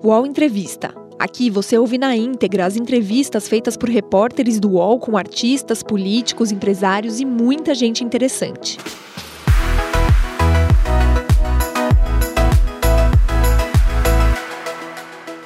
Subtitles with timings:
[0.00, 0.94] UOL Entrevista.
[1.18, 6.52] Aqui você ouve na íntegra as entrevistas feitas por repórteres do UOL com artistas, políticos,
[6.52, 8.78] empresários e muita gente interessante.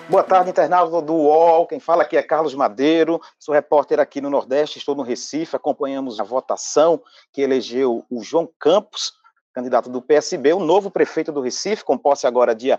[0.07, 1.67] Boa tarde, internauta do UOL.
[1.67, 5.57] Quem fala aqui é Carlos Madeiro, sou repórter aqui no Nordeste, estou no Recife.
[5.57, 7.01] Acompanhamos a votação
[7.33, 9.15] que elegeu o João Campos,
[9.55, 12.79] candidato do PSB, o novo prefeito do Recife, com posse agora dia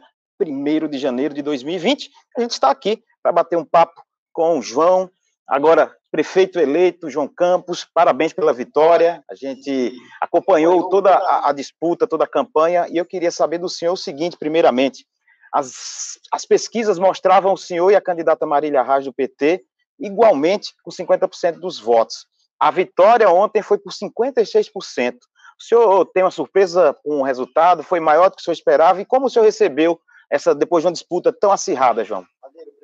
[0.52, 2.10] 1 de janeiro de 2020.
[2.38, 4.02] A gente está aqui para bater um papo
[4.32, 5.10] com o João,
[5.48, 7.88] agora prefeito eleito, João Campos.
[7.92, 9.24] Parabéns pela vitória.
[9.30, 13.68] A gente acompanhou toda a, a disputa, toda a campanha, e eu queria saber do
[13.68, 15.06] senhor o seguinte, primeiramente.
[15.52, 19.64] As, as pesquisas mostravam o senhor e a candidata Marília Raj do PT
[20.00, 22.26] igualmente com 50% dos votos.
[22.60, 25.16] A vitória ontem foi por 56%.
[25.60, 27.84] O senhor tem uma surpresa com o resultado?
[27.84, 29.02] Foi maior do que o senhor esperava?
[29.02, 30.00] E como o senhor recebeu
[30.34, 32.26] essa depois de uma disputa tão acirrada, João?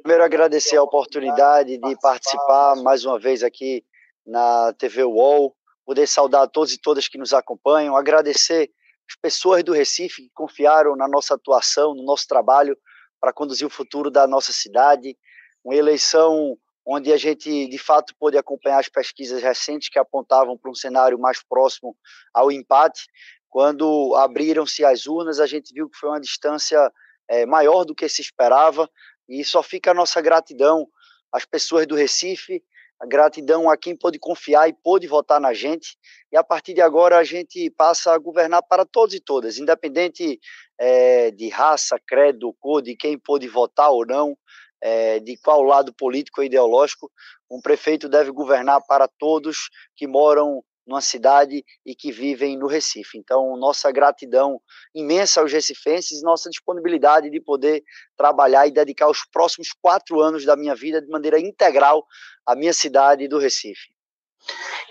[0.03, 3.83] Primeiro, agradecer a oportunidade de participar mais uma vez aqui
[4.23, 8.69] na TV UOL, poder saudar a todos e todas que nos acompanham, agradecer
[9.09, 12.77] as pessoas do Recife que confiaram na nossa atuação, no nosso trabalho
[13.19, 15.17] para conduzir o futuro da nossa cidade.
[15.65, 20.69] Uma eleição onde a gente, de fato, pôde acompanhar as pesquisas recentes que apontavam para
[20.69, 21.97] um cenário mais próximo
[22.31, 23.07] ao empate.
[23.49, 26.91] Quando abriram-se as urnas, a gente viu que foi uma distância
[27.29, 28.89] é, maior do que se esperava,
[29.27, 30.87] e só fica a nossa gratidão
[31.31, 32.63] às pessoas do Recife,
[32.99, 35.97] a gratidão a quem pôde confiar e pôde votar na gente.
[36.31, 40.39] E a partir de agora a gente passa a governar para todos e todas, independente
[40.77, 44.37] é, de raça, credo, cor, de quem pôde votar ou não,
[44.81, 47.09] é, de qual lado político ou ideológico.
[47.49, 53.15] Um prefeito deve governar para todos que moram numa cidade e que vivem no Recife.
[53.15, 54.59] Então, nossa gratidão
[54.93, 57.83] imensa aos recifenses, nossa disponibilidade de poder
[58.17, 62.05] trabalhar e dedicar os próximos quatro anos da minha vida de maneira integral
[62.43, 63.98] à minha cidade do Recife.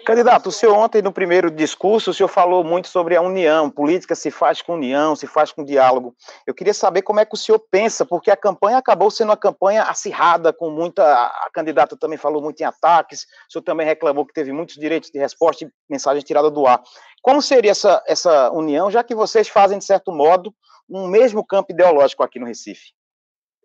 [0.04, 4.14] Candidato, o senhor ontem no primeiro discurso, o senhor falou muito sobre a união, política
[4.14, 6.14] se faz com união, se faz com diálogo.
[6.46, 9.36] Eu queria saber como é que o senhor pensa, porque a campanha acabou sendo uma
[9.36, 11.02] campanha acirrada, com muita.
[11.04, 15.10] A candidata também falou muito em ataques, o senhor também reclamou que teve muitos direitos
[15.10, 16.82] de resposta e mensagem tirada do ar.
[17.20, 20.54] Como seria essa, essa união, já que vocês fazem, de certo modo,
[20.88, 22.97] um mesmo campo ideológico aqui no Recife?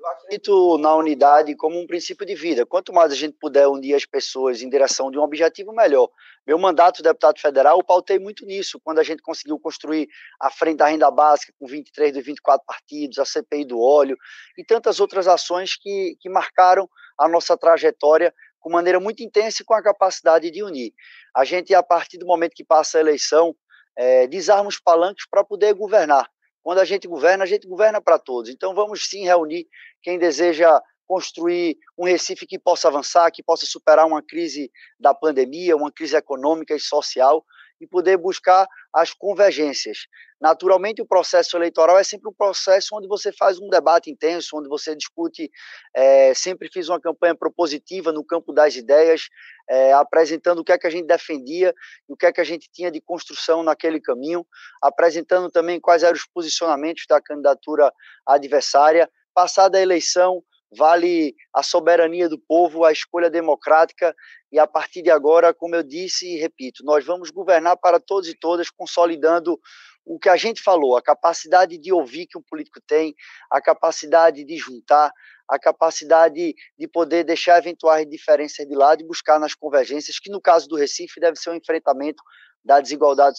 [0.03, 2.65] Eu acredito na unidade como um princípio de vida.
[2.65, 6.09] Quanto mais a gente puder unir as pessoas em direção de um objetivo, melhor.
[6.45, 10.09] Meu mandato de deputado federal, eu pautei muito nisso, quando a gente conseguiu construir
[10.41, 14.17] a frente da renda básica com 23 dos 24 partidos, a CPI do óleo
[14.57, 19.65] e tantas outras ações que, que marcaram a nossa trajetória com maneira muito intensa e
[19.65, 20.93] com a capacidade de unir.
[21.33, 23.55] A gente, a partir do momento que passa a eleição,
[23.95, 26.29] é, desarma os palanques para poder governar.
[26.63, 28.49] Quando a gente governa, a gente governa para todos.
[28.49, 29.67] Então vamos sim reunir
[30.03, 35.75] quem deseja construir um Recife que possa avançar, que possa superar uma crise da pandemia,
[35.75, 37.43] uma crise econômica e social
[37.79, 40.07] e poder buscar as convergências.
[40.39, 44.67] Naturalmente, o processo eleitoral é sempre um processo onde você faz um debate intenso, onde
[44.67, 45.49] você discute.
[45.95, 49.29] É, sempre fiz uma campanha propositiva no campo das ideias,
[49.69, 51.73] é, apresentando o que é que a gente defendia
[52.07, 54.45] o que é que a gente tinha de construção naquele caminho,
[54.81, 57.91] apresentando também quais eram os posicionamentos da candidatura
[58.25, 59.09] adversária.
[59.33, 60.43] Passada a eleição,
[60.75, 64.15] vale a soberania do povo, a escolha democrática,
[64.51, 68.29] e a partir de agora, como eu disse e repito, nós vamos governar para todos
[68.29, 69.59] e todas, consolidando
[70.05, 73.15] o que a gente falou, a capacidade de ouvir que um político tem,
[73.49, 75.11] a capacidade de juntar,
[75.47, 80.41] a capacidade de poder deixar eventuais diferenças de lado e buscar nas convergências, que no
[80.41, 82.21] caso do Recife deve ser um enfrentamento
[82.63, 83.37] da desigualdade,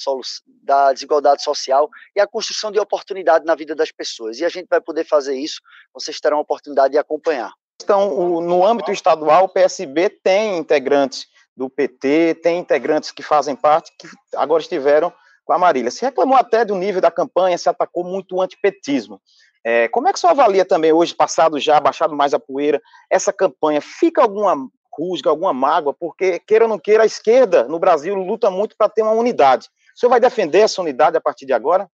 [0.63, 4.39] da desigualdade social e a construção de oportunidade na vida das pessoas.
[4.39, 5.61] E a gente vai poder fazer isso,
[5.93, 7.53] vocês terão a oportunidade de acompanhar.
[7.83, 11.27] Então, no âmbito estadual, o PSB tem integrantes
[11.57, 15.13] do PT, tem integrantes que fazem parte, que agora estiveram
[15.45, 15.91] com a Marília.
[15.91, 19.21] Se reclamou até do nível da campanha, se atacou muito o antipetismo.
[19.63, 22.81] É, como é que você avalia também, hoje, passado já, baixado mais a poeira,
[23.11, 23.81] essa campanha?
[23.81, 28.51] Fica alguma rusga, alguma mágoa, porque, queira ou não queira, a esquerda no Brasil luta
[28.51, 29.69] muito para ter uma unidade.
[29.95, 31.89] O senhor vai defender essa unidade a partir de agora?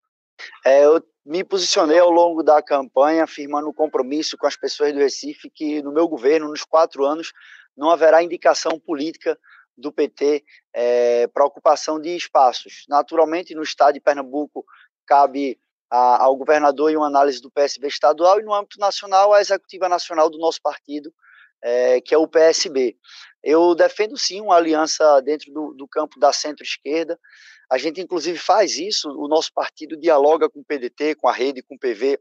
[0.64, 4.98] É, eu me posicionei ao longo da campanha, afirmando o compromisso com as pessoas do
[4.98, 7.32] Recife que no meu governo, nos quatro anos,
[7.76, 9.38] não haverá indicação política
[9.76, 10.44] do PT
[10.74, 12.84] é, para ocupação de espaços.
[12.88, 14.64] Naturalmente, no estado de Pernambuco,
[15.06, 15.58] cabe
[15.90, 19.88] a, ao governador e uma análise do PSB estadual, e no âmbito nacional, a executiva
[19.88, 21.12] nacional do nosso partido,
[21.62, 22.96] é, que é o PSB.
[23.42, 27.18] Eu defendo sim uma aliança dentro do, do campo da centro-esquerda.
[27.70, 29.08] A gente, inclusive, faz isso.
[29.10, 32.18] O nosso partido dialoga com o PDT, com a rede, com o PV.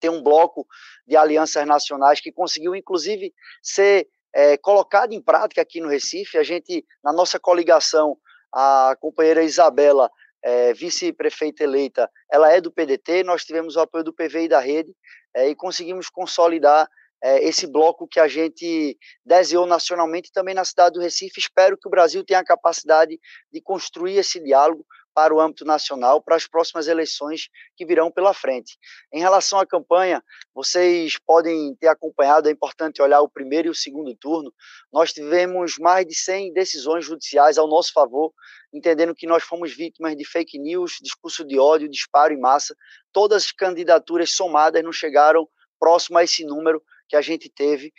[0.00, 0.66] tem um bloco
[1.06, 3.32] de alianças nacionais que conseguiu, inclusive,
[3.62, 6.36] ser é, colocado em prática aqui no Recife.
[6.36, 8.18] A gente, na nossa coligação,
[8.52, 10.10] a companheira Isabela,
[10.42, 14.60] é, vice-prefeita eleita, ela é do PDT, nós tivemos o apoio do PV e da
[14.60, 14.94] Rede,
[15.34, 16.86] é, e conseguimos consolidar
[17.24, 21.40] é, esse bloco que a gente desenhou nacionalmente também na cidade do Recife.
[21.40, 23.18] Espero que o Brasil tenha a capacidade
[23.50, 24.84] de construir esse diálogo
[25.14, 28.76] para o âmbito nacional, para as próximas eleições que virão pela frente.
[29.10, 30.22] Em relação à campanha,
[30.52, 34.52] vocês podem ter acompanhado, é importante olhar o primeiro e o segundo turno.
[34.92, 38.34] Nós tivemos mais de 100 decisões judiciais ao nosso favor,
[38.70, 42.76] entendendo que nós fomos vítimas de fake news, discurso de ódio, disparo em massa.
[43.12, 45.48] Todas as candidaturas somadas não chegaram
[45.78, 47.92] próximo a esse número que a gente teve.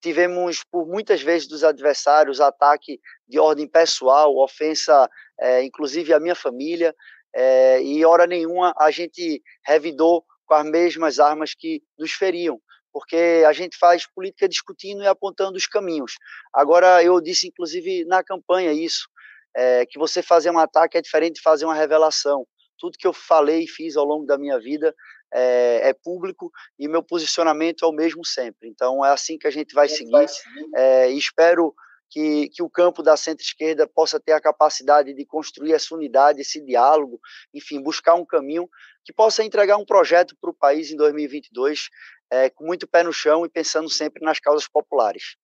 [0.00, 5.08] Tivemos, por muitas vezes, dos adversários, ataque de ordem pessoal, ofensa,
[5.40, 6.94] é, inclusive, à minha família,
[7.34, 12.60] é, e hora nenhuma a gente revidou com as mesmas armas que nos feriam,
[12.92, 16.14] porque a gente faz política discutindo e apontando os caminhos.
[16.52, 19.08] Agora, eu disse, inclusive, na campanha isso,
[19.56, 22.46] é, que você fazer um ataque é diferente de fazer uma revelação.
[22.78, 24.94] Tudo que eu falei e fiz ao longo da minha vida
[25.32, 28.68] é, é, público e meu posicionamento é o mesmo sempre.
[28.68, 30.26] Então é assim que a gente vai seguir.
[30.74, 31.74] É, e espero
[32.10, 36.60] que, que o campo da centro-esquerda possa ter a capacidade de construir essa unidade, esse
[36.60, 37.18] diálogo,
[37.54, 38.68] enfim, buscar um caminho
[39.04, 41.88] que possa entregar um projeto para o país em 2022
[42.30, 45.36] é, com muito pé no chão e pensando sempre nas causas populares.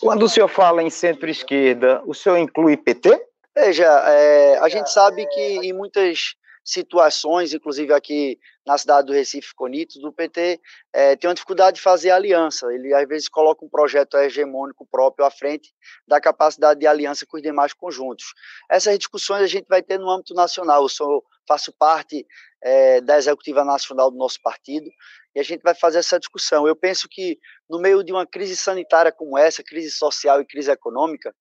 [0.00, 3.20] Quando o senhor fala em centro-esquerda, o senhor inclui PT?
[3.54, 6.34] Veja, é, a gente sabe que em muitas
[6.68, 10.60] situações, inclusive aqui na cidade do Recife, Conito, do PT,
[10.92, 12.66] é, tem uma dificuldade de fazer aliança.
[12.72, 15.72] Ele, às vezes, coloca um projeto hegemônico próprio à frente
[16.06, 18.34] da capacidade de aliança com os demais conjuntos.
[18.70, 20.82] Essas discussões a gente vai ter no âmbito nacional.
[20.82, 22.26] Eu sou, faço parte
[22.62, 24.90] é, da executiva nacional do nosso partido
[25.34, 26.66] e a gente vai fazer essa discussão.
[26.66, 27.38] Eu penso que
[27.68, 31.34] no meio de uma crise sanitária como essa, crise social e crise econômica,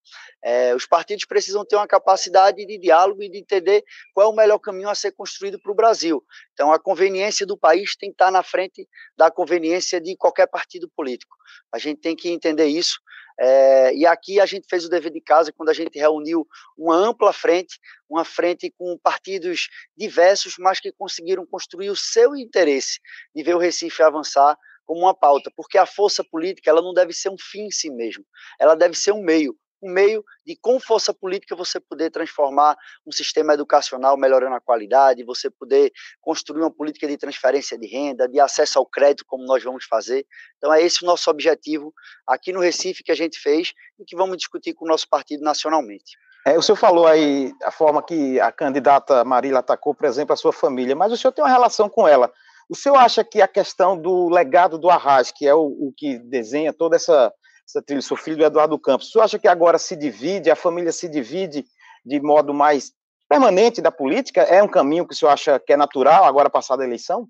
[0.43, 4.35] é, os partidos precisam ter uma capacidade de diálogo e de entender qual é o
[4.35, 6.23] melhor caminho a ser construído para o Brasil.
[6.53, 8.87] Então, a conveniência do país tem que estar na frente
[9.17, 11.35] da conveniência de qualquer partido político.
[11.71, 12.99] A gente tem que entender isso.
[13.39, 16.47] É, e aqui a gente fez o dever de casa quando a gente reuniu
[16.77, 17.79] uma ampla frente,
[18.09, 22.99] uma frente com partidos diversos, mas que conseguiram construir o seu interesse
[23.35, 27.13] de ver o Recife avançar como uma pauta, porque a força política ela não deve
[27.13, 28.25] ser um fim em si mesmo,
[28.59, 32.75] ela deve ser um meio um meio de, com força política, você poder transformar
[33.05, 35.91] um sistema educacional melhorando a qualidade, você poder
[36.21, 40.25] construir uma política de transferência de renda, de acesso ao crédito, como nós vamos fazer.
[40.57, 41.93] Então, é esse o nosso objetivo
[42.25, 45.43] aqui no Recife que a gente fez e que vamos discutir com o nosso partido
[45.43, 46.17] nacionalmente.
[46.45, 50.37] É, o senhor falou aí a forma que a candidata Marília atacou, por exemplo, a
[50.37, 52.31] sua família, mas o senhor tem uma relação com ela.
[52.69, 56.17] O senhor acha que a questão do legado do Arras, que é o, o que
[56.17, 57.33] desenha toda essa
[57.67, 59.11] essa trilha, sou filho do Eduardo Campos.
[59.11, 61.65] Você acha que agora se divide, a família se divide
[62.05, 62.93] de modo mais
[63.27, 64.41] permanente da política?
[64.41, 67.27] É um caminho que o senhor acha que é natural agora passada a eleição?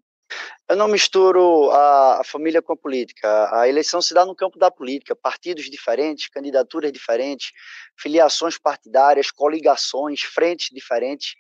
[0.70, 3.50] Eu não misturo a, família com a política.
[3.58, 7.52] A eleição se dá no campo da política, partidos diferentes, candidaturas diferentes,
[7.98, 11.36] filiações partidárias, coligações, frentes diferentes.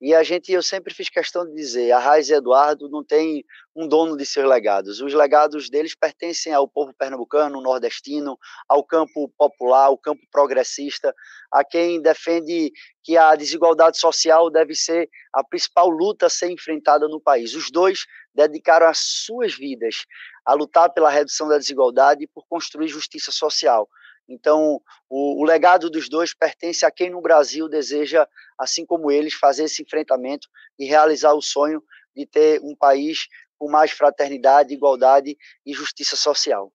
[0.00, 3.44] E a gente, eu sempre fiz questão de dizer, a Raiz e Eduardo não tem
[3.76, 4.98] um dono de seus legados.
[5.02, 11.14] Os legados deles pertencem ao povo pernambucano, nordestino, ao campo popular, ao campo progressista,
[11.52, 12.72] a quem defende
[13.04, 17.54] que a desigualdade social deve ser a principal luta a ser enfrentada no país.
[17.54, 20.06] Os dois dedicaram as suas vidas
[20.46, 23.86] a lutar pela redução da desigualdade e por construir justiça social.
[24.30, 29.34] Então, o, o, legado dos dois pertence a quem no Brasil deseja, assim como eles,
[29.34, 31.82] fazer esse enfrentamento e realizar o sonho
[32.14, 33.26] de ter um país
[33.58, 36.72] com mais fraternidade, igualdade e justiça social.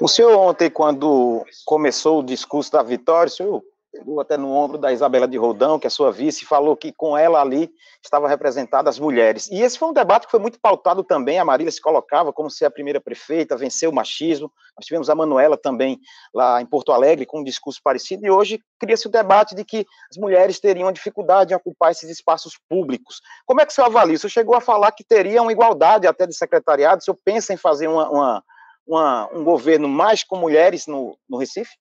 [0.00, 3.64] O senhor ontem, quando começou o discurso da vitória, o senhor
[3.96, 7.16] pegou até no ombro da Isabela de Roldão, que é sua vice, falou que com
[7.16, 7.70] ela ali
[8.02, 9.48] estavam representadas as mulheres.
[9.50, 11.38] E esse foi um debate que foi muito pautado também.
[11.38, 14.52] A Marília se colocava como ser a primeira prefeita, venceu o machismo.
[14.76, 15.98] Nós tivemos a Manuela também
[16.34, 18.26] lá em Porto Alegre com um discurso parecido.
[18.26, 22.58] E hoje cria-se o debate de que as mulheres teriam dificuldade em ocupar esses espaços
[22.68, 23.20] públicos.
[23.46, 24.16] Como é que o senhor avalia?
[24.16, 27.00] O senhor chegou a falar que teria uma igualdade até de secretariado.
[27.00, 28.44] O senhor pensa em fazer uma, uma,
[28.86, 31.76] uma, um governo mais com mulheres no, no Recife?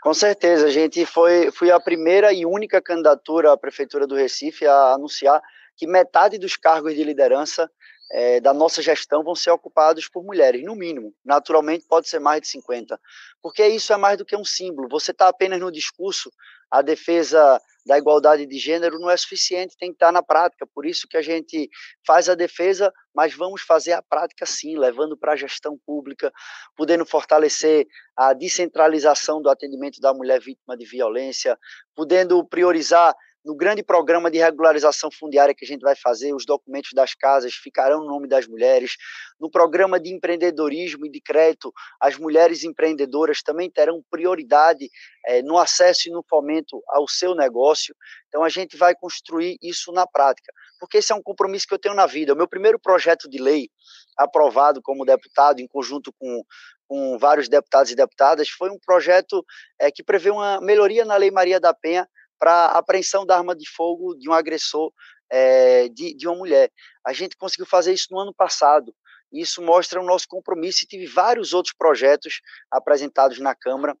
[0.00, 4.66] Com certeza, a gente foi, foi a primeira e única candidatura à Prefeitura do Recife
[4.66, 5.42] a anunciar
[5.76, 7.70] que metade dos cargos de liderança
[8.16, 11.12] é, da nossa gestão vão ser ocupados por mulheres, no mínimo.
[11.24, 12.96] Naturalmente, pode ser mais de 50.
[13.42, 14.88] Porque isso é mais do que um símbolo.
[14.88, 16.30] Você está apenas no discurso,
[16.70, 20.64] a defesa da igualdade de gênero não é suficiente, tem que estar tá na prática.
[20.64, 21.68] Por isso que a gente
[22.06, 26.32] faz a defesa, mas vamos fazer a prática sim, levando para a gestão pública,
[26.76, 27.84] podendo fortalecer
[28.16, 31.58] a descentralização do atendimento da mulher vítima de violência,
[31.96, 33.12] podendo priorizar
[33.44, 37.52] no grande programa de regularização fundiária que a gente vai fazer, os documentos das casas
[37.54, 38.96] ficarão no nome das mulheres.
[39.38, 41.70] No programa de empreendedorismo e de crédito,
[42.00, 44.88] as mulheres empreendedoras também terão prioridade
[45.26, 47.94] é, no acesso e no fomento ao seu negócio.
[48.28, 51.78] Então, a gente vai construir isso na prática, porque esse é um compromisso que eu
[51.78, 52.32] tenho na vida.
[52.32, 53.68] O meu primeiro projeto de lei,
[54.16, 56.42] aprovado como deputado, em conjunto com,
[56.88, 59.44] com vários deputados e deputadas, foi um projeto
[59.78, 62.08] é, que prevê uma melhoria na Lei Maria da Penha
[62.44, 64.92] para apreensão da arma de fogo de um agressor
[65.32, 66.70] é, de, de uma mulher.
[67.02, 68.94] A gente conseguiu fazer isso no ano passado.
[69.32, 73.96] Isso mostra o nosso compromisso e tive vários outros projetos apresentados na Câmara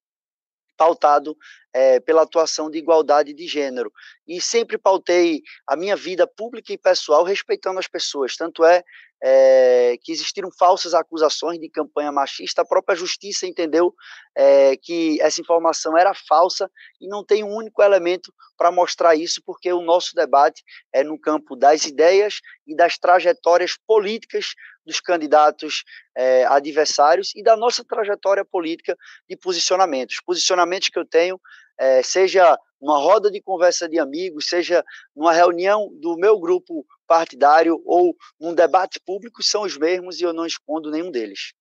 [0.76, 1.34] pautado
[1.72, 3.90] é, pela atuação de igualdade de gênero.
[4.28, 8.36] E sempre pautei a minha vida pública e pessoal respeitando as pessoas.
[8.36, 8.84] Tanto é
[9.26, 13.94] é, que existiram falsas acusações de campanha machista, a própria justiça entendeu
[14.36, 19.40] é, que essa informação era falsa e não tem um único elemento para mostrar isso,
[19.46, 20.62] porque o nosso debate
[20.92, 24.48] é no campo das ideias e das trajetórias políticas
[24.84, 28.94] dos candidatos é, adversários e da nossa trajetória política
[29.26, 30.18] de posicionamentos.
[30.22, 31.40] Posicionamentos que eu tenho
[31.78, 34.84] é, seja numa roda de conversa de amigos, seja
[35.16, 40.32] numa reunião do meu grupo partidário ou num debate público, são os mesmos e eu
[40.32, 41.54] não escondo nenhum deles.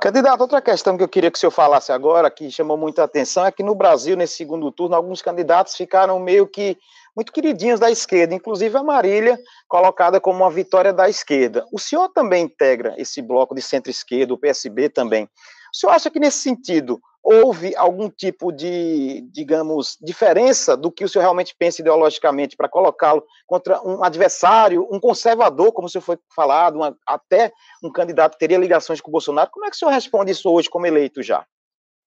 [0.00, 3.46] Candidato, outra questão que eu queria que o senhor falasse agora, que chamou muita atenção,
[3.46, 6.76] é que no Brasil, nesse segundo turno, alguns candidatos ficaram meio que
[7.14, 11.64] muito queridinhos da esquerda, inclusive a Marília, colocada como uma vitória da esquerda.
[11.72, 15.28] O senhor também integra esse bloco de centro-esquerda, o PSB também.
[15.76, 21.08] O senhor acha que, nesse sentido, houve algum tipo de, digamos, diferença do que o
[21.08, 26.18] senhor realmente pensa ideologicamente para colocá-lo contra um adversário, um conservador, como o senhor foi
[26.34, 27.52] falado, uma, até
[27.84, 29.50] um candidato que teria ligações com o Bolsonaro?
[29.50, 31.46] Como é que o senhor responde isso hoje como eleito já?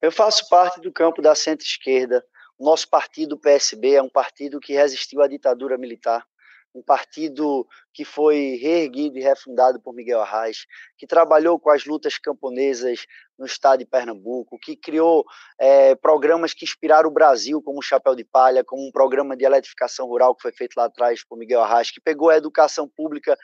[0.02, 2.26] Eu faço parte do campo da centro-esquerda.
[2.60, 6.26] Nosso partido, o PSB, é um partido que resistiu à ditadura militar
[6.74, 10.66] um partido que foi reerguido e refundado por Miguel Arraes,
[10.98, 13.06] que trabalhou com as lutas camponesas
[13.38, 15.26] no estado de Pernambuco, que criou
[15.58, 19.46] é, programas que inspiraram o Brasil, como o Chapéu de Palha, como um programa de
[19.46, 23.38] eletrificação rural que foi feito lá atrás por Miguel Arraes, que pegou a educação pública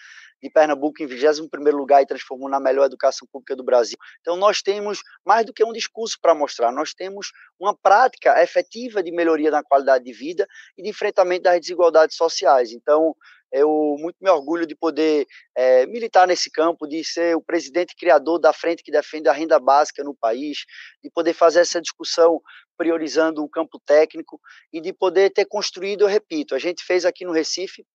[0.44, 3.98] de Pernambuco em 21º lugar e transformou na melhor educação pública do Brasil.
[4.22, 9.02] Então nós temos mais do que um discurso para mostrar, nós temos uma prática efetiva
[9.02, 10.46] de melhoria na qualidade de vida
[10.78, 12.72] e de enfrentamento das desigualdades sociais.
[12.72, 13.16] Então
[13.56, 18.38] eu muito me orgulho de poder é, militar nesse campo, de ser o presidente criador
[18.38, 20.66] da frente que defende a renda básica no país,
[21.02, 22.42] de poder fazer essa discussão
[22.78, 24.40] priorizando o campo técnico
[24.74, 27.86] e de poder ter construído, eu repito, a gente fez aqui no Recife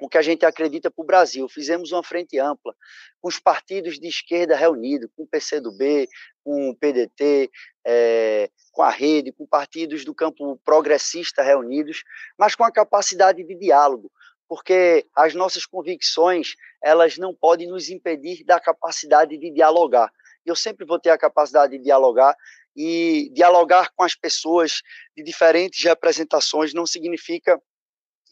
[0.00, 1.48] o que a gente acredita para o Brasil.
[1.48, 2.74] Fizemos uma frente ampla,
[3.20, 6.08] com os partidos de esquerda reunidos, com o PCdoB,
[6.42, 7.50] com o PDT,
[7.86, 12.02] é, com a rede, com partidos do campo progressista reunidos,
[12.38, 14.10] mas com a capacidade de diálogo,
[14.50, 20.10] porque as nossas convicções elas não podem nos impedir da capacidade de dialogar.
[20.44, 22.34] Eu sempre vou ter a capacidade de dialogar
[22.76, 24.82] e dialogar com as pessoas
[25.16, 27.62] de diferentes representações não significa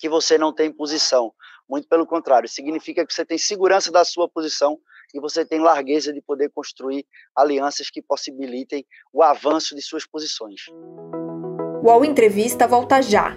[0.00, 1.32] que você não tem posição.
[1.68, 4.76] Muito pelo contrário, significa que você tem segurança da sua posição
[5.14, 7.06] e você tem largueza de poder construir
[7.36, 10.62] alianças que possibilitem o avanço de suas posições.
[11.80, 13.36] O Entrevista volta já.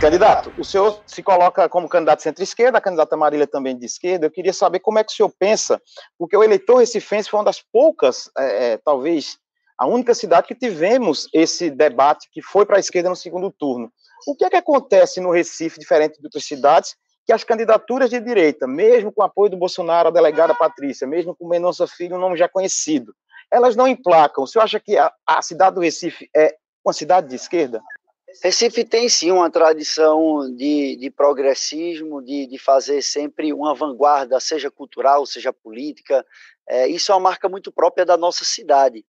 [0.00, 4.26] Candidato, o senhor se coloca como candidato centro-esquerda, a candidata Marília também de esquerda.
[4.26, 5.80] Eu queria saber como é que o senhor pensa,
[6.18, 9.38] porque o eleitor recifense foi uma das poucas, é, é, talvez
[9.78, 13.90] a única cidade que tivemos esse debate que foi para a esquerda no segundo turno.
[14.26, 16.94] O que é que acontece no Recife, diferente de outras cidades,
[17.26, 21.34] que as candidaturas de direita, mesmo com o apoio do Bolsonaro, a delegada Patrícia, mesmo
[21.34, 23.14] com Mendonça Filho, um nome já conhecido,
[23.50, 24.44] elas não emplacam.
[24.44, 27.82] O senhor acha que a, a cidade do Recife é uma cidade de esquerda?
[28.42, 34.70] Recife tem sim uma tradição de, de progressismo, de, de fazer sempre uma vanguarda, seja
[34.70, 36.24] cultural, seja política.
[36.68, 39.04] É, isso é uma marca muito própria da nossa cidade.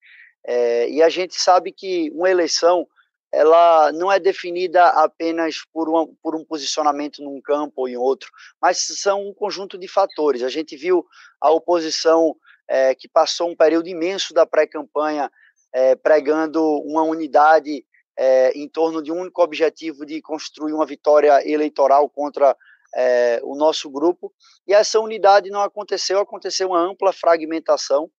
[0.46, 2.88] É, e a gente sabe que uma eleição
[3.34, 8.32] ela não é definida apenas por, uma, por um posicionamento num campo ou em outro,
[8.62, 10.41] mas são um conjunto de fatores.
[10.41, 11.05] A gente viu
[11.41, 12.36] a oposição
[12.67, 15.29] é, que passou um período imenso da pré-campanha
[15.74, 17.86] é, pregando uma unidade
[18.17, 22.55] é, em torno de um único objetivo de construir uma vitória eleitoral contra
[22.95, 24.34] é, o nosso grupo,
[24.67, 28.10] e essa unidade não aconteceu, aconteceu uma ampla fragmentação,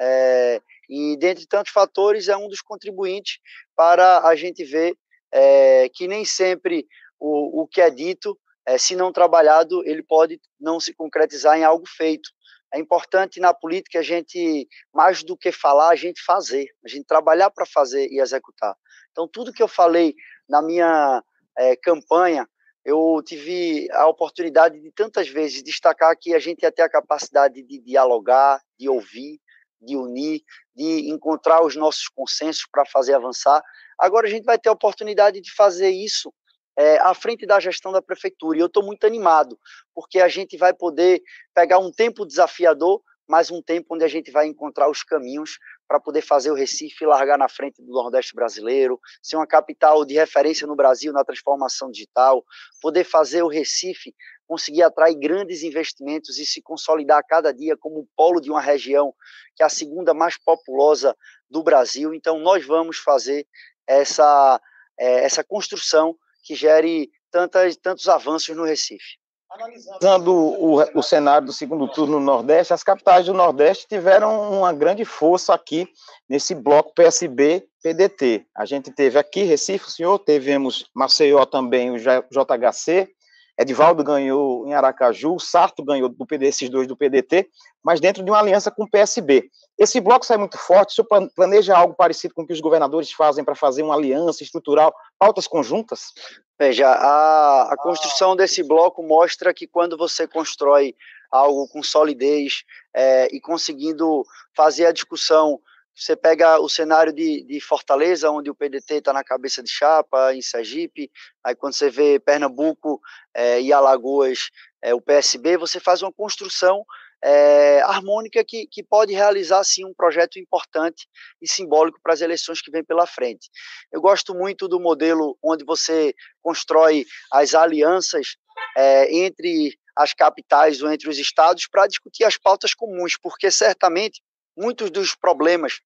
[0.00, 3.38] é, e dentre tantos fatores é um dos contribuintes
[3.76, 4.96] para a gente ver
[5.32, 6.86] é, que nem sempre
[7.18, 11.64] o, o que é dito, é, se não trabalhado, ele pode não se concretizar em
[11.64, 12.30] algo feito.
[12.72, 17.04] É importante na política a gente, mais do que falar, a gente fazer, a gente
[17.04, 18.74] trabalhar para fazer e executar.
[19.12, 20.14] Então, tudo que eu falei
[20.48, 21.22] na minha
[21.56, 22.48] é, campanha,
[22.84, 27.62] eu tive a oportunidade de tantas vezes destacar que a gente ia ter a capacidade
[27.62, 29.40] de dialogar, de ouvir,
[29.80, 30.42] de unir,
[30.74, 33.62] de encontrar os nossos consensos para fazer avançar.
[33.98, 36.32] Agora a gente vai ter a oportunidade de fazer isso
[36.76, 38.58] é, à frente da gestão da prefeitura.
[38.58, 39.58] E eu estou muito animado,
[39.94, 41.22] porque a gente vai poder
[41.54, 45.58] pegar um tempo desafiador, mas um tempo onde a gente vai encontrar os caminhos
[45.88, 50.14] para poder fazer o Recife largar na frente do Nordeste brasileiro, ser uma capital de
[50.14, 52.44] referência no Brasil na transformação digital,
[52.80, 54.14] poder fazer o Recife
[54.46, 59.14] conseguir atrair grandes investimentos e se consolidar a cada dia como polo de uma região
[59.56, 61.16] que é a segunda mais populosa
[61.48, 62.12] do Brasil.
[62.12, 63.46] Então, nós vamos fazer
[63.86, 64.60] essa,
[64.98, 69.21] é, essa construção que gere tantas, tantos avanços no Recife.
[69.54, 74.72] Analisando o, o cenário do segundo turno no Nordeste, as capitais do Nordeste tiveram uma
[74.72, 75.86] grande força aqui
[76.26, 78.46] nesse bloco PSB-PDT.
[78.56, 83.10] A gente teve aqui Recife, o senhor, tivemos Maceió também, o JHC,
[83.58, 87.48] Edivaldo ganhou em Aracaju, Sarto ganhou do PD, esses dois do PDT,
[87.82, 89.48] mas dentro de uma aliança com o PSB.
[89.78, 93.12] Esse bloco sai muito forte, o senhor planeja algo parecido com o que os governadores
[93.12, 96.12] fazem para fazer uma aliança estrutural, pautas conjuntas?
[96.58, 100.94] Veja, a, a construção desse bloco mostra que quando você constrói
[101.30, 102.62] algo com solidez
[102.94, 104.22] é, e conseguindo
[104.54, 105.58] fazer a discussão
[105.94, 110.34] você pega o cenário de, de Fortaleza, onde o PDT está na cabeça de chapa,
[110.34, 111.10] em Sergipe,
[111.44, 113.00] aí quando você vê Pernambuco
[113.34, 114.50] é, e Alagoas,
[114.82, 116.84] é, o PSB, você faz uma construção
[117.22, 121.06] é, harmônica que, que pode realizar sim um projeto importante
[121.40, 123.48] e simbólico para as eleições que vêm pela frente.
[123.92, 128.36] Eu gosto muito do modelo onde você constrói as alianças
[128.76, 134.20] é, entre as capitais ou entre os estados para discutir as pautas comuns, porque certamente
[134.62, 135.80] muitos dos problemas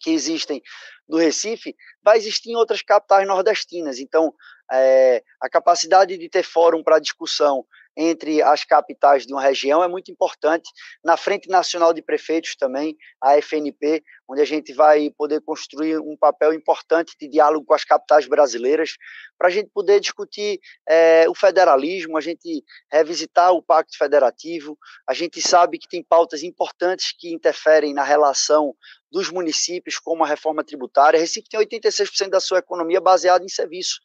[0.00, 0.60] que existem
[1.08, 3.98] no Recife vai existir em outras capitais nordestinas.
[3.98, 4.34] Então,
[4.72, 7.64] é, a capacidade de ter fórum para discussão
[7.96, 10.70] entre as capitais de uma região é muito importante.
[11.04, 16.16] Na Frente Nacional de Prefeitos também, a FNP, onde a gente vai poder construir um
[16.16, 18.96] papel importante de diálogo com as capitais brasileiras,
[19.36, 24.78] para a gente poder discutir é, o federalismo, a gente revisitar o Pacto Federativo.
[25.08, 28.74] A gente sabe que tem pautas importantes que interferem na relação
[29.10, 31.18] dos municípios, como a reforma tributária.
[31.18, 34.00] Recife tem 86% da sua economia baseada em serviço.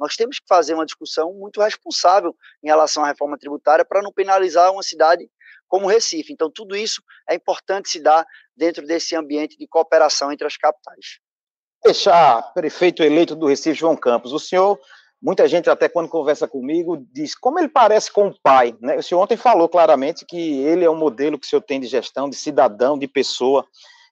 [0.00, 2.34] Nós temos que fazer uma discussão muito responsável
[2.64, 5.30] em relação à reforma tributária para não penalizar uma cidade
[5.68, 6.32] como Recife.
[6.32, 11.20] Então, tudo isso é importante se dar dentro desse ambiente de cooperação entre as capitais.
[11.84, 14.32] Deixar prefeito eleito do Recife, João Campos.
[14.32, 14.80] O senhor,
[15.22, 18.74] muita gente até quando conversa comigo, diz como ele parece com o pai.
[18.80, 18.96] Né?
[18.96, 21.86] O senhor ontem falou claramente que ele é um modelo que o senhor tem de
[21.86, 23.66] gestão, de cidadão, de pessoa.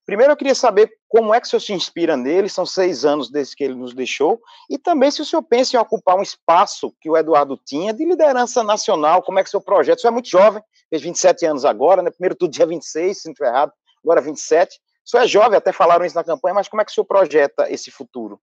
[0.09, 3.31] Primeiro, eu queria saber como é que o senhor se inspira nele, são seis anos
[3.31, 4.41] desde que ele nos deixou,
[4.71, 8.07] e também se o senhor pensa em ocupar um espaço que o Eduardo tinha de
[8.07, 9.99] liderança nacional, como é que o seu projeto?
[9.99, 12.11] O senhor é muito jovem, fez 27 anos agora, né?
[12.11, 13.71] primeiro tudo dia 26, se não estiver errado,
[14.03, 14.77] agora 27.
[14.77, 17.05] O senhor é jovem, até falaram isso na campanha, mas como é que o senhor
[17.05, 18.41] projeta esse futuro?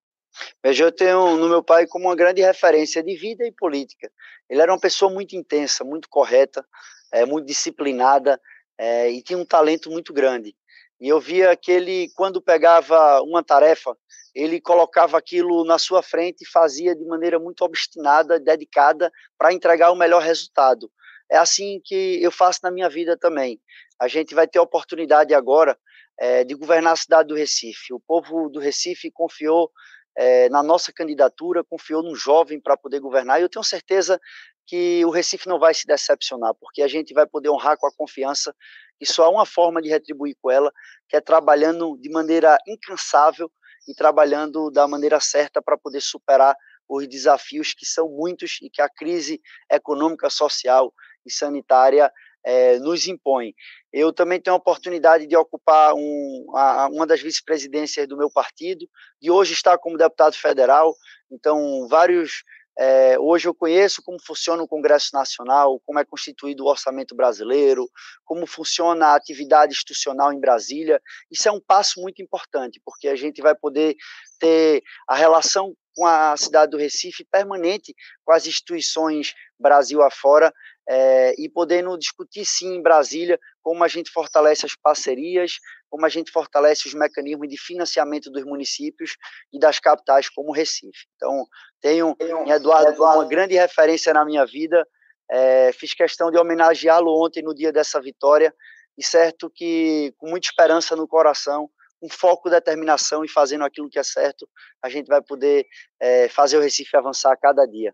[0.63, 4.12] Veja, eu tenho no meu pai como uma grande referência de vida e política.
[4.47, 6.63] Ele era uma pessoa muito intensa, muito correta,
[7.12, 8.39] é, muito disciplinada
[8.78, 10.56] é, e tinha um talento muito grande.
[11.00, 13.96] E eu via que ele, quando pegava uma tarefa,
[14.34, 19.92] ele colocava aquilo na sua frente e fazia de maneira muito obstinada, dedicada, para entregar
[19.92, 20.92] o melhor resultado.
[21.32, 23.60] É assim que eu faço na minha vida também.
[24.00, 25.78] A gente vai ter a oportunidade agora
[26.20, 27.94] é, de governar a cidade do Recife.
[27.94, 29.72] O povo do Recife confiou
[30.18, 34.20] é, na nossa candidatura, confiou num jovem para poder governar, e eu tenho certeza
[34.65, 37.93] que o Recife não vai se decepcionar, porque a gente vai poder honrar com a
[37.93, 38.54] confiança
[38.99, 40.71] e só há uma forma de retribuir com ela,
[41.10, 43.51] que é trabalhando de maneira incansável
[43.88, 46.56] e trabalhando da maneira certa para poder superar
[46.88, 50.93] os desafios que são muitos e que a crise econômica, social
[51.25, 52.12] e sanitária
[52.43, 53.56] é, nos impõe.
[53.91, 58.88] Eu também tenho a oportunidade de ocupar um, a, uma das vice-presidências do meu partido,
[59.19, 60.95] de hoje estar como deputado federal,
[61.32, 62.43] então vários
[62.78, 67.90] é, hoje eu conheço como funciona o Congresso Nacional, como é constituído o orçamento brasileiro,
[68.26, 71.02] como funciona a atividade institucional em Brasília.
[71.32, 73.96] Isso é um passo muito importante, porque a gente vai poder
[74.40, 80.54] ter a relação com a cidade do Recife permanente com as instituições Brasil afora
[80.88, 85.54] é, e podendo discutir sim em Brasília como a gente fortalece as parcerias,
[85.89, 89.15] como a gente fortalece os mecanismos de financiamento dos municípios
[89.52, 91.08] e das capitais como Recife.
[91.15, 91.46] Então,
[91.82, 94.86] tenho em Eduardo uma grande referência na minha vida,
[95.32, 98.54] é, fiz questão de homenageá-lo ontem no dia dessa vitória,
[98.98, 104.00] e certo que com muita esperança no coração, com foco, determinação e fazendo aquilo que
[104.00, 104.48] é certo,
[104.82, 105.65] a gente vai poder
[106.00, 107.94] é, fazer o Recife avançar a cada dia.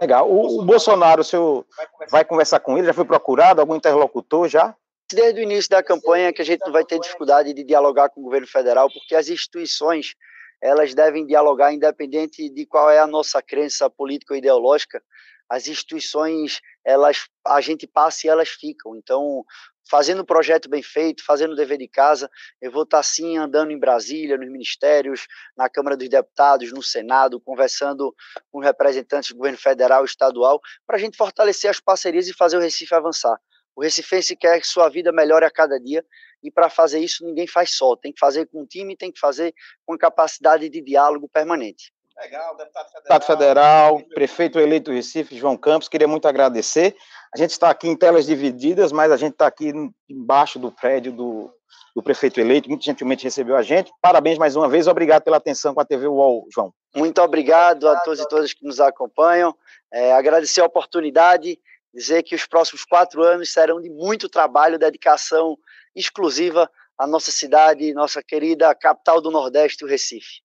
[0.00, 0.30] Legal.
[0.30, 1.64] O, o Bolsonaro, o senhor
[2.10, 2.86] vai conversar com ele?
[2.86, 3.60] Já foi procurado?
[3.60, 4.74] Algum interlocutor já?
[5.12, 8.20] Desde o início da campanha que a gente não vai ter dificuldade de dialogar com
[8.20, 10.14] o governo federal, porque as instituições
[10.62, 15.02] elas devem dialogar independente de qual é a nossa crença política ou ideológica.
[15.48, 18.96] As instituições, elas a gente passa e elas ficam.
[18.96, 19.44] Então,
[19.88, 22.30] fazendo o projeto bem feito, fazendo o dever de casa.
[22.60, 25.26] Eu vou estar sim andando em Brasília, nos ministérios,
[25.56, 28.14] na Câmara dos Deputados, no Senado, conversando
[28.50, 32.60] com representantes do governo federal estadual, para a gente fortalecer as parcerias e fazer o
[32.60, 33.38] Recife avançar.
[33.76, 36.04] O recifense quer que sua vida melhore a cada dia
[36.42, 39.52] e para fazer isso ninguém faz só, tem que fazer com time, tem que fazer
[39.84, 41.92] com capacidade de diálogo permanente.
[42.16, 46.96] Legal, deputado federal, deputado federal prefeito eleito do Recife, João Campos, queria muito agradecer.
[47.34, 49.72] A gente está aqui em telas divididas, mas a gente está aqui
[50.08, 51.52] embaixo do prédio do,
[51.94, 53.92] do prefeito eleito, muito gentilmente recebeu a gente.
[54.00, 56.72] Parabéns mais uma vez, obrigado pela atenção com a TV UOL, João.
[56.94, 59.52] Muito obrigado a todos e todas que nos acompanham.
[59.92, 61.58] É, agradecer a oportunidade,
[61.92, 65.58] dizer que os próximos quatro anos serão de muito trabalho, dedicação
[65.96, 70.43] exclusiva à nossa cidade, nossa querida capital do Nordeste, o Recife.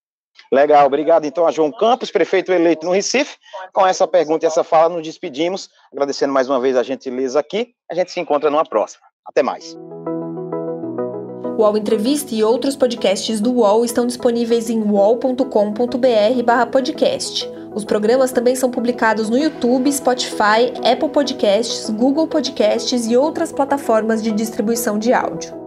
[0.52, 3.38] Legal, obrigado então a João Campos, prefeito eleito no Recife.
[3.72, 7.76] Com essa pergunta e essa fala, nos despedimos, agradecendo mais uma vez a gentileza aqui.
[7.90, 9.04] A gente se encontra numa próxima.
[9.26, 9.78] Até mais.
[11.60, 17.48] O UOL Entrevista e outros podcasts do UOL estão disponíveis em uol.com.br/podcast.
[17.76, 24.24] Os programas também são publicados no YouTube, Spotify, Apple Podcasts, Google Podcasts e outras plataformas
[24.24, 25.59] de distribuição de áudio.